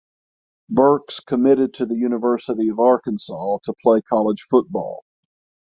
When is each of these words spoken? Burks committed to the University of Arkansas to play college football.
Burks 0.67 1.19
committed 1.19 1.75
to 1.75 1.85
the 1.85 1.93
University 1.95 2.69
of 2.69 2.79
Arkansas 2.79 3.59
to 3.65 3.73
play 3.83 4.01
college 4.01 4.41
football. 4.49 5.03